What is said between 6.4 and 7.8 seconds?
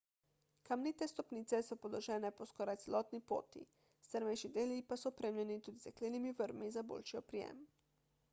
vrvmi za boljši oprijem